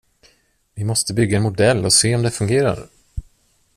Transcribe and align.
Vi 0.75 0.83
måste 0.83 1.13
bygga 1.13 1.37
en 1.37 1.43
modell 1.43 1.85
och 1.85 1.93
se 1.93 2.15
om 2.15 2.21
det 2.21 2.31
fungerar. 2.31 2.87